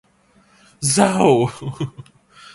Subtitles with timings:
[0.91, 1.17] เศร้า.